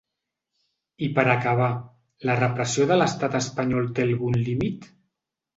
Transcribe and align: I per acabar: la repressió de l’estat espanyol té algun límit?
I 1.07 1.09
per 1.19 1.25
acabar: 1.33 1.67
la 2.29 2.37
repressió 2.39 2.89
de 2.93 2.97
l’estat 2.99 3.39
espanyol 3.43 3.93
té 4.01 4.07
algun 4.11 4.41
límit? 4.51 4.91